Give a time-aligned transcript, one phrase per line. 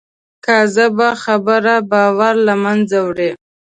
[0.45, 3.31] کاذبه خبره باور له منځه وړي